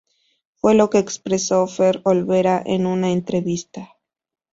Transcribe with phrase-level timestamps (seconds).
[0.55, 3.97] Fue lo que expresó Fher Olvera en una entrevista.